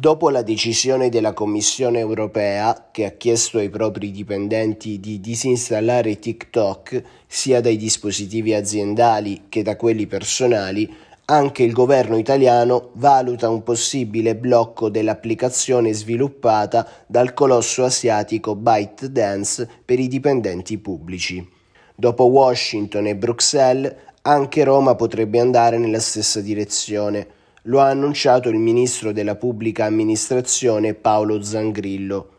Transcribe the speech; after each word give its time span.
Dopo 0.00 0.30
la 0.30 0.40
decisione 0.40 1.10
della 1.10 1.34
Commissione 1.34 1.98
europea, 1.98 2.88
che 2.90 3.04
ha 3.04 3.10
chiesto 3.10 3.58
ai 3.58 3.68
propri 3.68 4.10
dipendenti 4.10 4.98
di 4.98 5.20
disinstallare 5.20 6.18
TikTok 6.18 7.02
sia 7.26 7.60
dai 7.60 7.76
dispositivi 7.76 8.54
aziendali 8.54 9.42
che 9.50 9.62
da 9.62 9.76
quelli 9.76 10.06
personali, 10.06 10.90
anche 11.26 11.64
il 11.64 11.74
governo 11.74 12.16
italiano 12.16 12.92
valuta 12.94 13.50
un 13.50 13.62
possibile 13.62 14.34
blocco 14.36 14.88
dell'applicazione 14.88 15.92
sviluppata 15.92 16.88
dal 17.06 17.34
colosso 17.34 17.84
asiatico 17.84 18.54
ByteDance 18.54 19.68
per 19.84 19.98
i 19.98 20.08
dipendenti 20.08 20.78
pubblici. 20.78 21.46
Dopo 21.94 22.24
Washington 22.24 23.06
e 23.06 23.16
Bruxelles, 23.16 23.94
anche 24.22 24.64
Roma 24.64 24.94
potrebbe 24.94 25.40
andare 25.40 25.76
nella 25.76 26.00
stessa 26.00 26.40
direzione 26.40 27.38
lo 27.64 27.80
ha 27.80 27.88
annunciato 27.88 28.48
il 28.48 28.58
ministro 28.58 29.12
della 29.12 29.36
pubblica 29.36 29.84
amministrazione 29.84 30.94
Paolo 30.94 31.42
Zangrillo. 31.42 32.30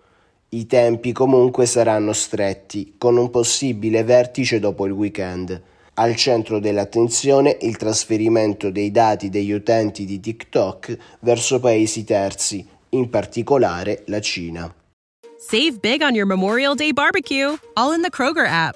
I 0.49 0.65
tempi 0.65 1.11
comunque 1.11 1.65
saranno 1.65 2.13
stretti, 2.13 2.95
con 2.97 3.17
un 3.17 3.29
possibile 3.29 4.03
vertice 4.03 4.59
dopo 4.59 4.85
il 4.85 4.91
weekend. 4.91 5.61
Al 5.93 6.15
centro 6.15 6.59
dell'attenzione 6.59 7.57
il 7.61 7.77
trasferimento 7.77 8.69
dei 8.71 8.91
dati 8.91 9.29
degli 9.29 9.51
utenti 9.51 10.05
di 10.05 10.19
TikTok 10.19 10.97
verso 11.19 11.59
paesi 11.59 12.03
terzi, 12.03 12.65
in 12.89 13.09
particolare 13.09 14.03
la 14.07 14.19
Cina. 14.19 14.73
Save 15.37 15.79
big 15.81 16.01
on 16.01 16.13
your 16.13 16.27
Memorial 16.27 16.75
Day 16.75 16.91
barbecue, 16.91 17.57
all 17.73 17.93
in 17.93 18.01
the 18.01 18.09
Kroger 18.09 18.45
app. 18.47 18.75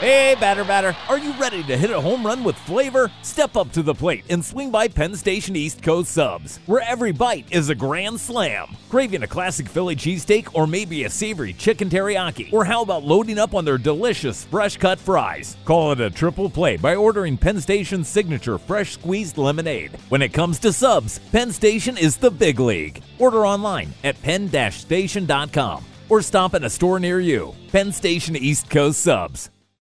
Hey, 0.00 0.34
batter, 0.40 0.64
batter, 0.64 0.96
are 1.10 1.18
you 1.18 1.34
ready 1.34 1.62
to 1.64 1.76
hit 1.76 1.90
a 1.90 2.00
home 2.00 2.24
run 2.24 2.42
with 2.42 2.56
flavor? 2.60 3.12
Step 3.20 3.54
up 3.54 3.70
to 3.72 3.82
the 3.82 3.92
plate 3.92 4.24
and 4.30 4.42
swing 4.42 4.70
by 4.70 4.88
Penn 4.88 5.14
Station 5.14 5.56
East 5.56 5.82
Coast 5.82 6.12
Subs, 6.12 6.58
where 6.64 6.80
every 6.80 7.12
bite 7.12 7.44
is 7.50 7.68
a 7.68 7.74
grand 7.74 8.18
slam. 8.18 8.68
Craving 8.88 9.24
a 9.24 9.26
classic 9.26 9.68
Philly 9.68 9.94
cheesesteak 9.94 10.48
or 10.54 10.66
maybe 10.66 11.04
a 11.04 11.10
savory 11.10 11.52
chicken 11.52 11.90
teriyaki? 11.90 12.50
Or 12.50 12.64
how 12.64 12.80
about 12.80 13.04
loading 13.04 13.38
up 13.38 13.54
on 13.54 13.66
their 13.66 13.76
delicious 13.76 14.44
fresh 14.46 14.78
cut 14.78 14.98
fries? 14.98 15.58
Call 15.66 15.92
it 15.92 16.00
a 16.00 16.08
triple 16.08 16.48
play 16.48 16.78
by 16.78 16.94
ordering 16.94 17.36
Penn 17.36 17.60
Station's 17.60 18.08
signature 18.08 18.56
fresh 18.56 18.92
squeezed 18.92 19.36
lemonade. 19.36 19.98
When 20.08 20.22
it 20.22 20.32
comes 20.32 20.58
to 20.60 20.72
subs, 20.72 21.18
Penn 21.30 21.52
Station 21.52 21.98
is 21.98 22.16
the 22.16 22.30
big 22.30 22.58
league. 22.58 23.02
Order 23.18 23.46
online 23.46 23.92
at 24.02 24.22
penn-station.com 24.22 25.84
or 26.08 26.22
stop 26.22 26.54
at 26.54 26.64
a 26.64 26.70
store 26.70 26.98
near 26.98 27.20
you. 27.20 27.54
Penn 27.70 27.92
Station 27.92 28.34
East 28.34 28.70
Coast 28.70 29.02
Subs. 29.02 29.50